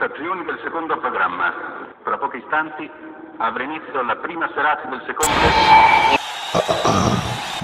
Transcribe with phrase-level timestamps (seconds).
[0.00, 1.52] Stazioni del secondo programma.
[2.02, 2.88] Fra pochi istanti
[3.36, 5.36] avrà inizio la prima serata del secondo.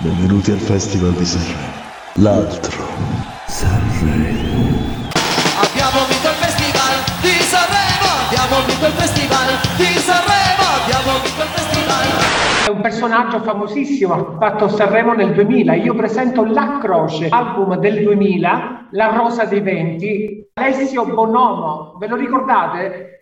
[0.05, 1.73] Benvenuti al Festival di Sanremo.
[2.21, 2.85] L'altro
[3.49, 4.69] Sanremo.
[5.65, 6.95] Abbiamo vinto il festival
[7.25, 9.49] di Sanremo, abbiamo vinto il festival
[9.81, 12.05] di Sanremo, abbiamo vinto il festival.
[12.67, 15.73] È un personaggio famosissimo, ha fatto Sanremo nel 2000.
[15.77, 21.99] Io presento La Croce, album del 2000, La Rosa dei Venti, Alessio Bonomo.
[21.99, 23.19] Ve lo ricordate?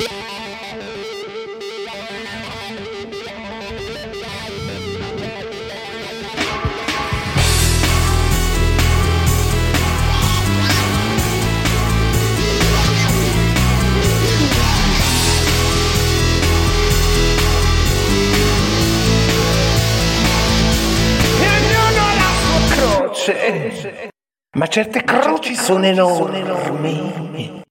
[24.55, 27.63] Ma certe croci sono enormi.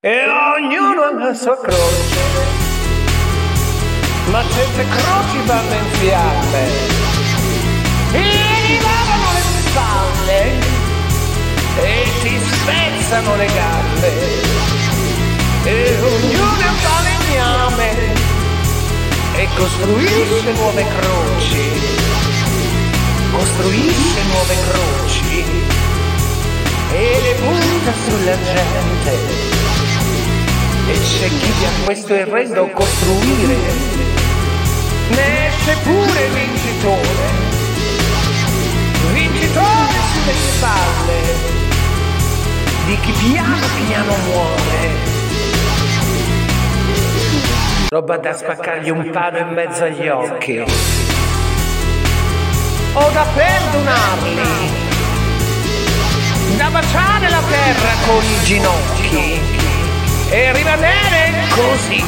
[0.00, 2.18] E ognuno ha la sua croce.
[4.32, 6.66] Ma certe croci vanno in fiamme.
[8.14, 10.40] E gli lavano le spalle.
[11.78, 14.12] E ti spezzano le gambe.
[15.62, 18.12] E ognuno è un falegname.
[19.36, 22.22] E costruisce nuove croci
[23.34, 25.03] costruisce nuove croci
[26.94, 29.12] e le punta sulla gente.
[30.86, 33.56] E c'è chi a questo errendo costruire.
[35.08, 37.28] Ne esce pure vincitore,
[39.12, 41.62] vincitore sulle spalle.
[42.86, 45.12] Di chi piano piano muore.
[47.88, 50.62] Roba da spaccargli un palo in mezzo agli occhi.
[52.96, 54.83] O da perdonarli,
[56.74, 59.40] baciare la terra con i ginocchi
[60.28, 62.04] e rimanere così,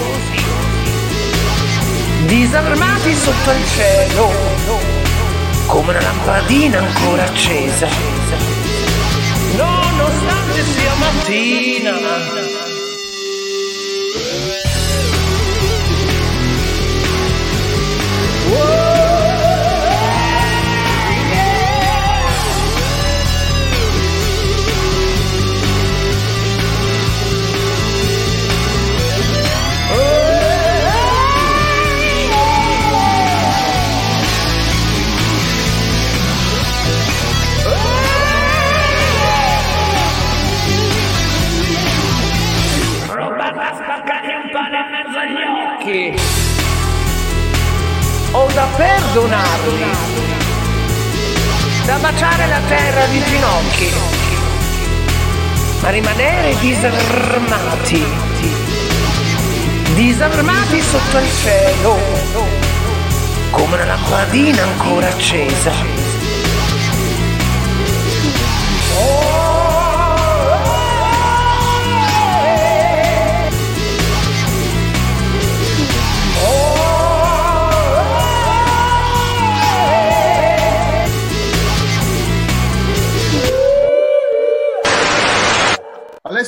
[2.24, 4.32] disarmati sotto il cielo,
[5.66, 7.86] come una lampadina ancora accesa,
[9.54, 12.65] nonostante sia mattina.
[53.16, 53.90] Di ginocchi
[55.80, 58.04] ma rimanere disarmati.
[59.94, 61.98] Disarmati sotto il cielo.
[63.50, 65.95] Come una lampadina ancora accesa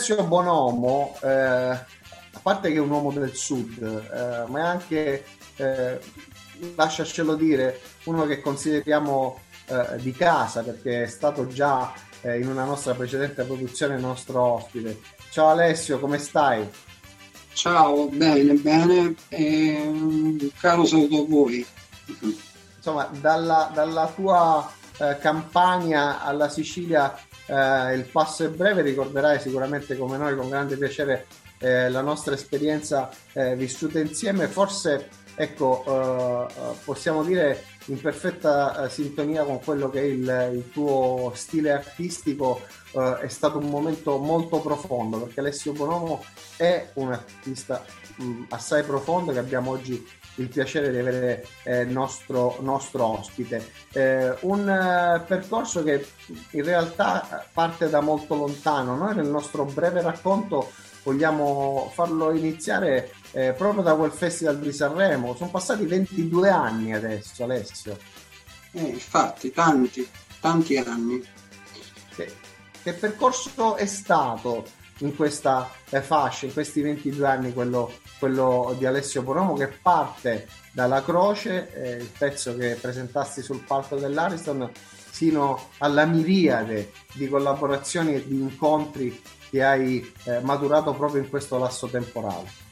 [0.08, 5.24] Alessio Bonomo, eh, a parte che è un uomo del sud, eh, ma è anche,
[5.56, 6.00] eh,
[6.74, 11.92] lasciarcelo dire, uno che consideriamo eh, di casa perché è stato già
[12.22, 14.98] eh, in una nostra precedente produzione nostro ospite.
[15.30, 16.66] Ciao Alessio, come stai?
[17.52, 21.66] Ciao, bene, bene, e un caro saluto a voi.
[22.76, 27.14] Insomma, dalla, dalla tua eh, campagna alla Sicilia
[27.48, 31.26] eh, il passo è breve, ricorderai sicuramente come noi con grande piacere
[31.58, 38.84] eh, la nostra esperienza eh, vissuta insieme, forse ecco, eh, eh, possiamo dire in perfetta
[38.84, 42.60] eh, sintonia con quello che è il, il tuo stile artistico,
[42.90, 46.24] è stato un momento molto profondo perché Alessio Bonomo
[46.56, 47.84] è un artista
[48.16, 50.04] mh, assai profondo che abbiamo oggi
[50.38, 53.70] il piacere di avere eh, nostro, nostro ospite.
[53.92, 56.06] Eh, un eh, percorso che
[56.52, 58.96] in realtà parte da molto lontano.
[58.96, 60.70] Noi nel nostro breve racconto
[61.02, 65.34] vogliamo farlo iniziare eh, proprio da quel festival di Sanremo.
[65.34, 67.98] Sono passati 22 anni adesso, Alessio.
[68.72, 70.08] Eh, infatti, tanti,
[70.40, 71.22] tanti anni.
[72.14, 72.34] Che,
[72.82, 74.66] che percorso è stato
[74.98, 80.48] in questa eh, fascia, in questi 22 anni, quello, quello di Alessio Bonomo, che parte
[80.72, 84.70] dalla croce, eh, il pezzo che presentasti sul palco dell'Ariston,
[85.10, 91.58] sino alla miriade di collaborazioni e di incontri che hai eh, maturato proprio in questo
[91.58, 92.66] lasso temporale?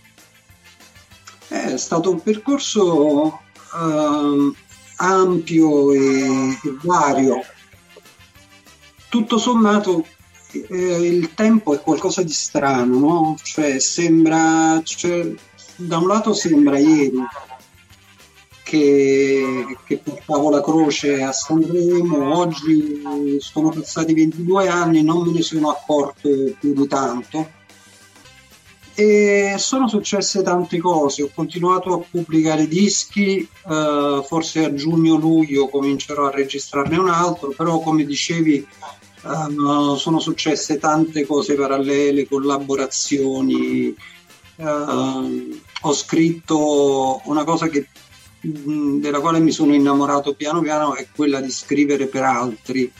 [1.49, 3.41] È stato un percorso
[3.73, 4.55] uh,
[4.97, 7.41] ampio e, vario.
[9.09, 10.05] Tutto sommato
[10.53, 13.37] eh, il tempo è qualcosa di strano, no?
[13.43, 15.33] Cioè sembra, cioè,
[15.77, 17.19] da un lato sembra ieri,
[18.63, 23.01] che, che, portavo la croce a Sanremo, oggi
[23.39, 26.29] sono passati 22 anni, non me ne sono accorto
[26.59, 27.55] più di tanto.
[28.99, 36.27] E sono successe tante cose, ho continuato a pubblicare dischi, eh, forse a giugno-luglio comincerò
[36.27, 38.67] a registrarne un altro, però come dicevi
[39.27, 43.95] eh, sono successe tante cose parallele, collaborazioni.
[44.57, 47.89] Eh, ho scritto una cosa che
[48.47, 52.93] Mm, della quale mi sono innamorato piano piano è quella di scrivere per altri.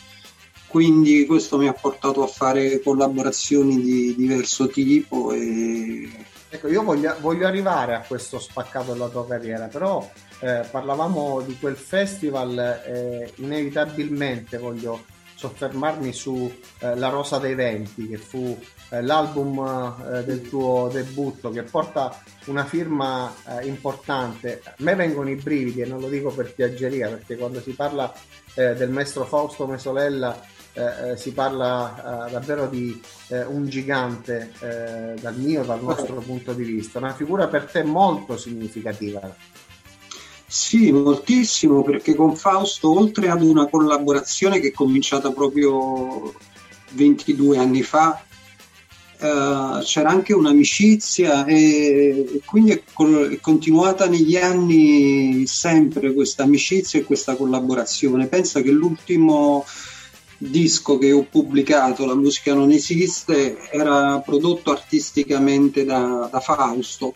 [0.67, 5.33] Quindi questo mi ha portato a fare collaborazioni di diverso tipo.
[5.33, 6.11] E...
[6.49, 10.09] Ecco, io voglio, voglio arrivare a questo spaccato della tua carriera, però
[10.41, 15.05] eh, parlavamo di quel festival, eh, inevitabilmente voglio
[15.37, 21.51] soffermarmi su eh, La Rosa dei Venti, che fu eh, l'album eh, del tuo debutto,
[21.51, 24.63] che porta una firma eh, importante.
[24.65, 28.13] A me vengono i brividi e non lo dico per piaggeria, perché quando si parla
[28.55, 30.41] eh, del maestro Fausto Mesolella
[30.73, 34.53] eh, si parla davvero di un gigante
[35.19, 39.35] dal mio, dal nostro punto di vista, una figura per te molto significativa.
[40.57, 46.33] Sì, moltissimo, perché con Fausto, oltre ad una collaborazione che è cominciata proprio
[46.93, 48.25] 22 anni fa,
[49.21, 56.45] eh, c'era anche un'amicizia e, e quindi è, col- è, continuata negli anni sempre questa
[56.45, 58.27] amicizia e questa collaborazione.
[58.27, 59.63] Pensa che l'ultimo
[60.39, 67.13] disco che ho pubblicato, La musica non esiste, era prodotto artisticamente da, da Fausto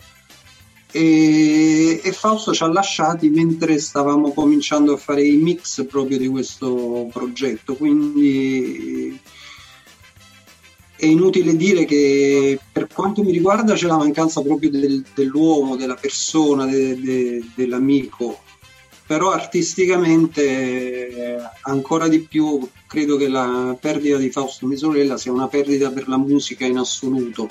[0.91, 6.27] e, e, Fausto ci ha lasciati mentre stavamo cominciando a fare i mix proprio di
[6.27, 9.19] questo progetto quindi
[10.95, 15.95] è inutile dire che per quanto mi riguarda c'è la mancanza proprio del, dell'uomo, della
[15.95, 18.39] persona, de, de, dell'amico
[19.11, 25.91] però artisticamente ancora di più credo che la perdita di Fausto Misorella sia una perdita
[25.91, 27.49] per la musica in assoluto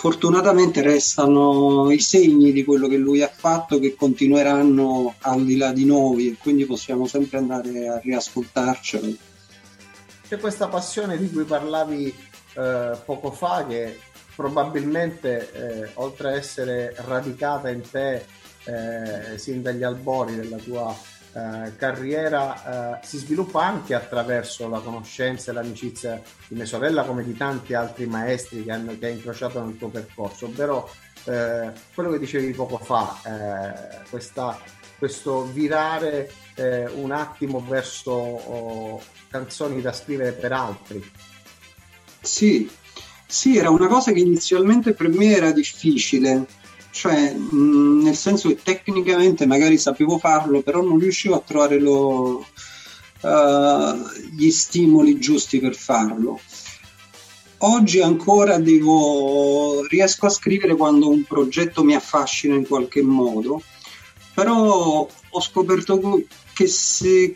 [0.00, 5.72] fortunatamente restano i segni di quello che lui ha fatto che continueranno al di là
[5.72, 9.14] di noi e quindi possiamo sempre andare a riascoltarcelo.
[10.26, 13.98] C'è questa passione di cui parlavi eh, poco fa che
[14.34, 18.24] probabilmente eh, oltre a essere radicata in te
[18.64, 20.96] eh, sin dagli albori della tua
[21.32, 27.22] eh, carriera eh, si sviluppa anche attraverso la conoscenza e l'amicizia di mia sorella come
[27.22, 30.90] di tanti altri maestri che, hanno, che hai incrociato nel tuo percorso, ovvero
[31.24, 34.58] eh, quello che dicevi poco fa, eh, questa,
[34.98, 41.12] questo virare eh, un attimo verso oh, canzoni da scrivere per altri.
[42.20, 42.68] Sì,
[43.26, 46.46] sì, era una cosa che inizialmente per me era difficile
[46.90, 52.46] cioè mh, nel senso che tecnicamente magari sapevo farlo, però non riuscivo a trovare lo,
[53.22, 56.40] uh, gli stimoli giusti per farlo.
[57.62, 63.62] Oggi ancora devo, riesco a scrivere quando un progetto mi affascina in qualche modo,
[64.32, 66.22] però ho scoperto
[66.54, 67.34] che se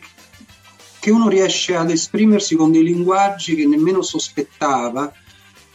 [1.05, 5.13] che uno riesce ad esprimersi con dei linguaggi che nemmeno sospettava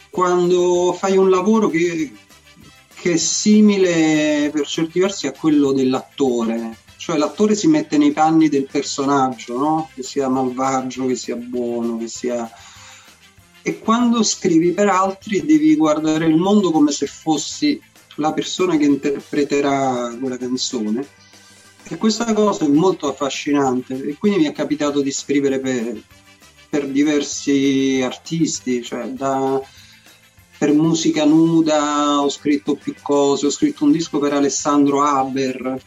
[0.09, 2.11] quando fai un lavoro che,
[3.01, 8.47] che è simile per certi versi a quello dell'attore, cioè l'attore si mette nei panni
[8.47, 9.89] del personaggio, no?
[9.95, 12.47] che sia malvagio, che sia buono, che sia...
[13.63, 17.81] E quando scrivi per altri devi guardare il mondo come se fossi
[18.17, 21.07] la persona che interpreterà quella canzone.
[21.83, 25.99] E questa cosa è molto affascinante e quindi mi è capitato di scrivere per,
[26.69, 29.59] per diversi artisti, cioè da,
[30.61, 35.81] per musica nuda ho scritto più cose, ho scritto un disco per Alessandro Haber,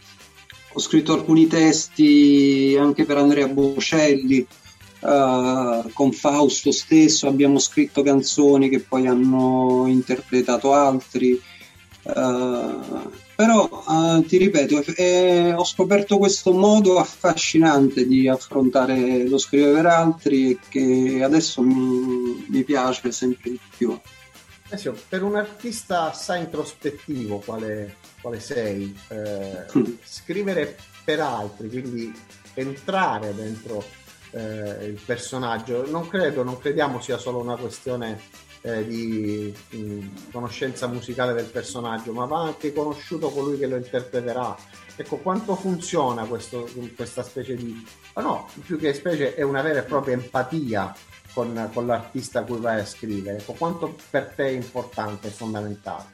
[0.73, 4.45] ho scritto alcuni testi anche per Andrea Bocelli,
[4.99, 11.41] uh, con Fausto stesso abbiamo scritto canzoni che poi hanno interpretato altri.
[12.03, 19.73] Uh, però uh, ti ripeto, eh, ho scoperto questo modo affascinante di affrontare lo scrivere
[19.73, 23.97] per altri e che adesso mi, mi piace sempre di più.
[24.75, 29.85] Alessio, per un artista assai introspettivo quale, quale sei, eh, mm.
[30.03, 32.13] scrivere per altri, quindi
[32.55, 33.85] entrare dentro
[34.33, 35.89] eh, il personaggio.
[35.89, 38.21] Non credo, non crediamo sia solo una questione
[38.63, 44.57] eh, di mh, conoscenza musicale del personaggio, ma va anche conosciuto colui che lo interpreterà.
[44.97, 47.87] Ecco, quanto funziona questo, questa specie di...
[48.17, 50.95] No, più che specie è una vera e propria empatia
[51.35, 53.39] con, con l'artista a cui vai a scrivere.
[53.39, 56.07] Ecco, quanto per te è importante, è fondamentale.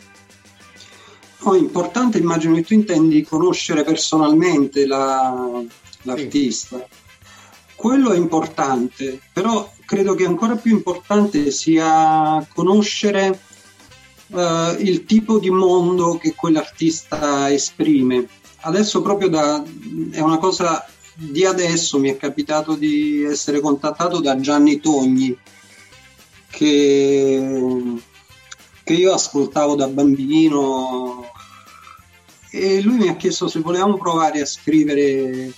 [1.43, 5.63] Oh, importante, immagino che tu intendi conoscere personalmente la,
[6.03, 6.79] l'artista.
[6.79, 6.85] Sì.
[7.75, 13.41] Quello è importante, però credo che ancora più importante sia conoscere
[14.27, 18.29] uh, il tipo di mondo che quell'artista esprime.
[18.63, 19.63] Adesso proprio da,
[20.11, 20.87] è una cosa
[21.21, 25.37] di adesso mi è capitato di essere contattato da Gianni Togni
[26.49, 27.83] che,
[28.83, 31.31] che io ascoltavo da bambino
[32.51, 35.53] e lui mi ha chiesto se volevamo provare a scrivere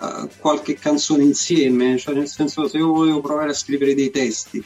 [0.00, 4.64] uh, qualche canzone insieme, cioè nel senso se io volevo provare a scrivere dei testi.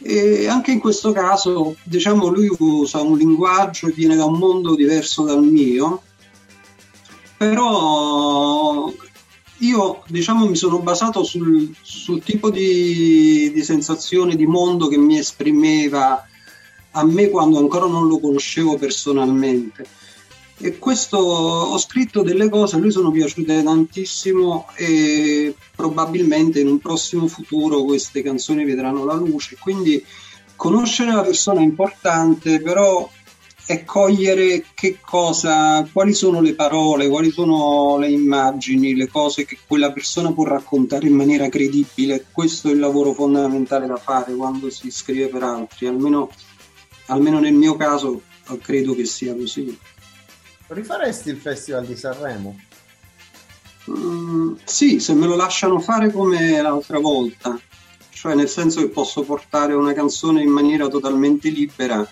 [0.00, 4.74] E anche in questo caso, diciamo, lui usa un linguaggio e viene da un mondo
[4.74, 6.02] diverso dal mio,
[7.36, 8.92] però
[9.58, 15.18] io diciamo mi sono basato sul, sul tipo di, di, sensazione di mondo che mi
[15.18, 16.26] esprimeva
[16.90, 19.86] a me quando ancora non lo conoscevo personalmente
[20.58, 26.78] e questo ho scritto delle cose, a lui sono piaciute tantissimo e probabilmente in un
[26.78, 29.56] prossimo futuro queste canzoni vedranno la luce.
[29.58, 30.02] Quindi
[30.54, 33.08] conoscere la persona è importante, però
[33.66, 39.58] è cogliere che cosa, quali sono le parole, quali sono le immagini, le cose che
[39.66, 42.26] quella persona può raccontare in maniera credibile.
[42.30, 46.30] Questo è il lavoro fondamentale da fare quando si scrive per altri, almeno,
[47.06, 48.22] almeno nel mio caso
[48.60, 49.78] credo che sia così.
[50.66, 52.58] Rifaresti il Festival di Sanremo?
[53.90, 57.58] Mm, sì, se me lo lasciano fare come l'altra volta,
[58.10, 62.06] cioè nel senso che posso portare una canzone in maniera totalmente libera,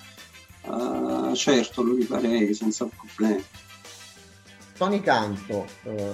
[0.64, 3.44] uh, certo lo rifarei senza problemi.
[4.76, 6.12] Tony Canto, eh,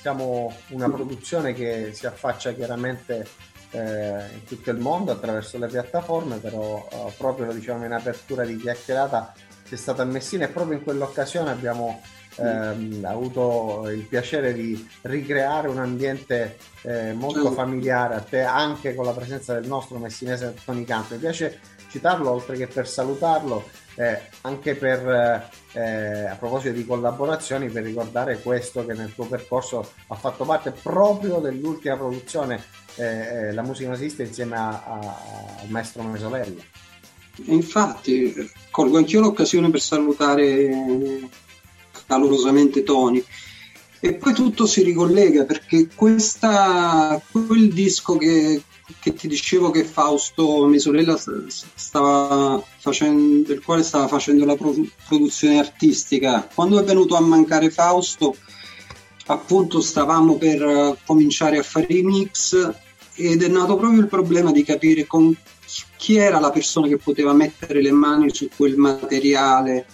[0.00, 3.26] siamo una produzione che si affaccia chiaramente
[3.70, 8.44] eh, in tutto il mondo attraverso le piattaforme, però eh, proprio lo diciamo in apertura
[8.44, 9.32] di chiacchierata
[9.70, 12.02] sei stato a Messina e proprio in quell'occasione abbiamo
[12.34, 19.04] ehm, avuto il piacere di ricreare un ambiente eh, molto familiare a te anche con
[19.04, 21.14] la presenza del nostro messinese Tony Campo.
[21.14, 27.68] Mi piace citarlo oltre che per salutarlo eh, anche per eh, a proposito di collaborazioni
[27.68, 32.62] per ricordare questo che nel tuo percorso ha fatto parte proprio dell'ultima produzione
[32.96, 36.62] eh, eh, La musica esiste insieme al maestro Mesolella.
[37.44, 41.28] Infatti, colgo anch'io l'occasione per salutare
[42.06, 43.24] calorosamente Tony.
[44.02, 48.62] E poi tutto si ricollega perché questa, quel disco che,
[48.98, 51.18] che ti dicevo che Fausto, mia sorella,
[51.48, 58.36] stava facendo, del quale stava facendo la produzione artistica, quando è venuto a mancare Fausto,
[59.26, 62.72] appunto stavamo per cominciare a fare i mix
[63.14, 65.36] ed è nato proprio il problema di capire con
[65.96, 69.86] chi era la persona che poteva mettere le mani su quel materiale.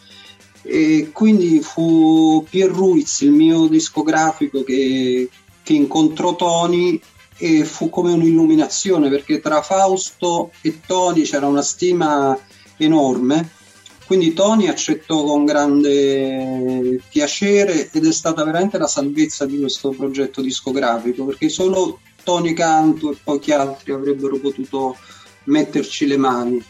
[0.62, 5.28] E quindi fu Pier Ruiz, il mio discografico, che,
[5.62, 7.00] che incontrò Tony
[7.38, 12.38] e fu come un'illuminazione perché tra Fausto e Tony c'era una stima
[12.76, 13.50] enorme.
[14.06, 20.40] Quindi Tony accettò con grande piacere ed è stata veramente la salvezza di questo progetto
[20.40, 24.96] discografico perché solo Tony Canto e pochi altri avrebbero potuto
[25.44, 26.64] metterci le mani.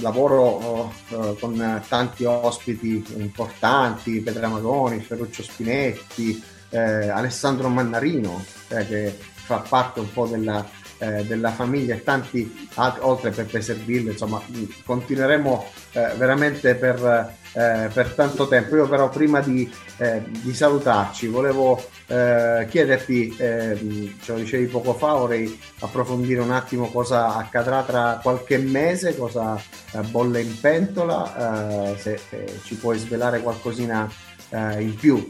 [0.00, 9.18] Lavoro uh, con tanti ospiti importanti, Petra Magoni, Ferruccio Spinetti, eh, Alessandro Mannarino, eh, che
[9.48, 10.62] fa parte un po' della,
[10.98, 14.42] eh, della famiglia e tanti altri, oltre Peppe Servillo, insomma,
[14.84, 18.76] continueremo eh, veramente per, eh, per, tanto tempo.
[18.76, 24.92] Io però prima di, eh, di salutarci volevo eh, chiederti, ehm, ce lo dicevi poco
[24.92, 29.56] fa, vorrei approfondire un attimo cosa accadrà tra qualche mese, cosa
[29.92, 32.20] eh, bolle in pentola, se
[32.64, 34.10] ci puoi svelare qualcosina
[34.50, 35.26] in più.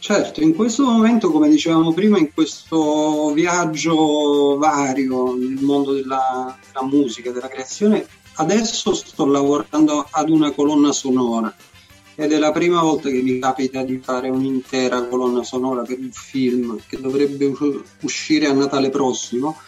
[0.00, 6.86] Certo, in questo momento, come dicevamo prima, in questo viaggio vario nel mondo della, della
[6.86, 11.54] musica, della creazione, adesso sto lavorando ad una colonna sonora
[12.14, 16.10] ed è la prima volta che mi capita di fare un'intera colonna sonora per un
[16.12, 17.52] film che dovrebbe
[18.00, 19.58] uscire a Natale prossimo.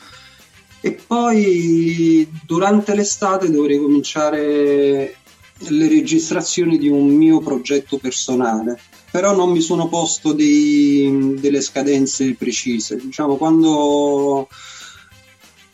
[0.81, 5.17] E poi durante l'estate dovrei cominciare
[5.69, 8.79] le registrazioni di un mio progetto personale,
[9.11, 12.97] però non mi sono posto dei, delle scadenze precise.
[12.97, 14.49] Diciamo, quando,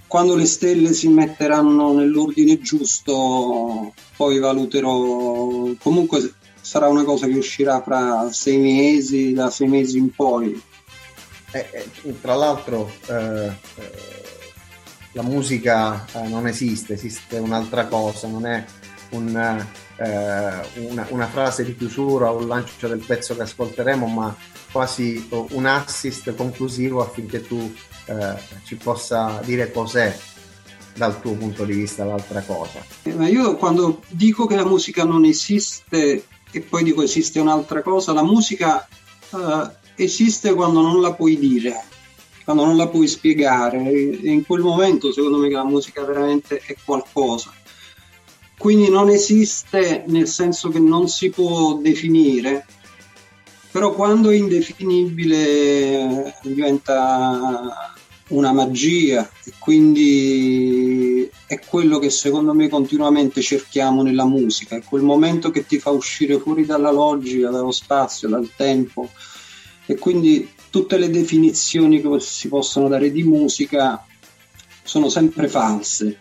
[0.07, 5.71] quando le stelle si metteranno nell'ordine giusto, poi valuterò.
[5.78, 10.61] Comunque sarà una cosa che uscirà fra sei mesi, da sei mesi in poi.
[11.50, 11.66] Eh,
[12.02, 14.26] eh, tra l'altro, eh, eh
[15.12, 18.64] la musica eh, non esiste, esiste un'altra cosa, non è
[19.11, 19.37] un,
[19.97, 24.37] eh, una, una, frase di chiusura o un lancio del pezzo che ascolteremo, ma
[24.71, 27.73] quasi un assist conclusivo affinché tu
[28.07, 28.35] eh,
[28.65, 30.17] ci possa dire cos'è
[30.95, 32.85] dal tuo punto di vista l'altra cosa.
[33.03, 37.83] Eh, ma io quando dico che la musica non esiste e poi dico esiste un'altra
[37.83, 38.87] cosa, la musica
[39.31, 41.85] uh, esiste quando non la puoi dire,
[42.45, 43.79] quando non la puoi spiegare.
[43.91, 47.53] E in quel momento secondo me che la musica veramente è qualcosa.
[48.59, 52.67] Quindi non esiste nel senso che non si può definire,
[53.71, 57.95] però quando è indefinibile diventa
[58.29, 65.03] una magia e quindi è quello che secondo me continuamente cerchiamo nella musica, è quel
[65.03, 69.09] momento che ti fa uscire fuori dalla logica, dallo spazio, dal tempo.
[69.87, 74.05] E quindi tutte le definizioni che si possono dare di musica
[74.83, 76.19] sono sempre false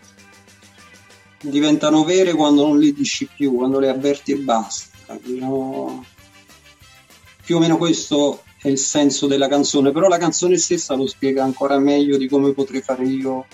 [1.40, 5.18] diventano vere quando non le dici più, quando le avverti e basta.
[5.24, 6.04] No?
[7.44, 11.44] Più o meno questo è il senso della canzone, però la canzone stessa lo spiega
[11.44, 13.46] ancora meglio di come potrei fare io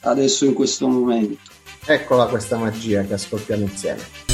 [0.00, 1.52] adesso in questo momento.
[1.86, 4.33] Eccola questa magia che ascoltiamo insieme.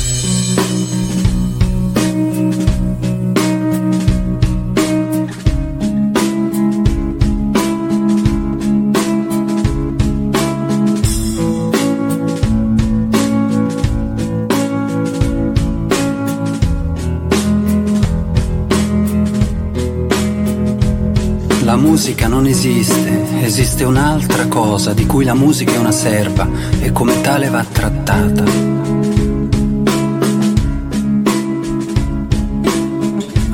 [22.00, 26.48] Musica non esiste, esiste un'altra cosa di cui la musica è una serva
[26.80, 28.42] e come tale va trattata.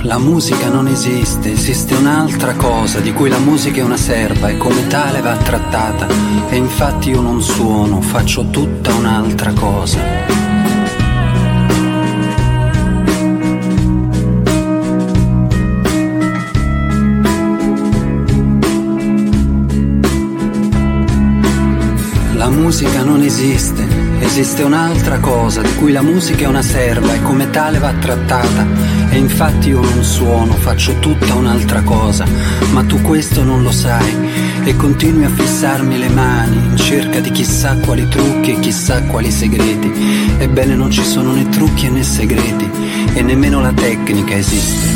[0.03, 4.57] La musica non esiste, esiste un'altra cosa di cui la musica è una serva e
[4.57, 6.07] come tale va trattata.
[6.49, 10.66] E infatti io non suono, faccio tutta un'altra cosa.
[22.47, 23.85] La musica non esiste,
[24.21, 28.65] esiste un'altra cosa di cui la musica è una serva e come tale va trattata.
[29.11, 32.25] E infatti io non suono, faccio tutta un'altra cosa,
[32.71, 37.33] ma tu questo non lo sai e continui a fissarmi le mani in cerca di
[37.33, 39.93] chissà quali trucchi e chissà quali segreti.
[40.39, 42.71] Ebbene non ci sono né trucchi né segreti
[43.13, 44.87] e nemmeno la tecnica esiste,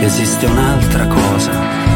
[0.00, 1.95] esiste un'altra cosa.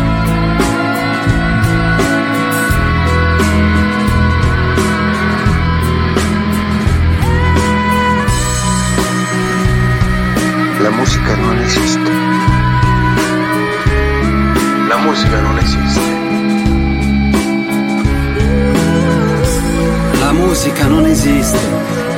[10.82, 12.10] La musica non esiste.
[14.88, 16.00] La musica non esiste.
[20.20, 21.58] La musica non esiste.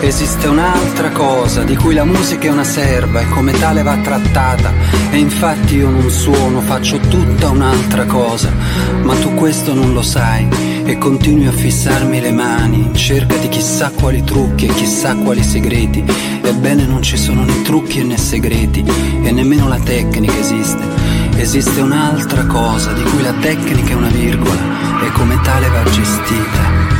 [0.00, 4.72] Esiste un'altra cosa di cui la musica è una serva e come tale va trattata.
[5.10, 8.52] E infatti io non suono, faccio tutta un'altra cosa.
[9.02, 13.48] Ma tu questo non lo sai e continui a fissarmi le mani in cerca di
[13.48, 16.04] chissà quali trucchi e chissà quali segreti.
[16.42, 18.84] Ebbene non ci sono né trucchi né segreti
[19.22, 20.82] e nemmeno la tecnica esiste.
[21.36, 24.60] Esiste un'altra cosa di cui la tecnica è una virgola
[25.04, 26.92] e come tale va gestita.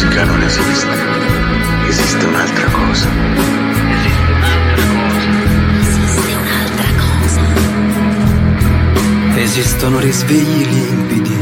[0.00, 0.88] Musica non esiste.
[1.88, 3.08] Esiste un'altra cosa.
[5.78, 7.40] Esiste un'altra cosa.
[9.34, 11.36] Esistono risvegli limpidi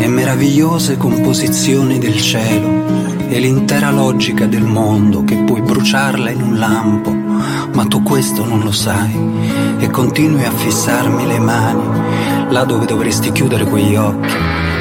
[0.00, 2.86] e meravigliose composizioni del cielo
[3.28, 8.60] e l'intera logica del mondo che puoi bruciarla in un lampo, ma tu questo non
[8.60, 14.34] lo sai e continui a fissarmi le mani là dove dovresti chiudere quegli occhi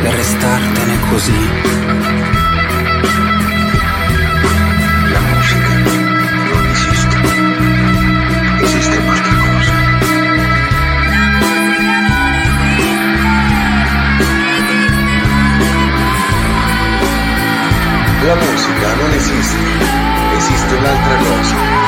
[0.04, 2.37] e restartene così
[18.68, 19.58] mexicano no existe.
[20.36, 21.87] Existe un altra cosa.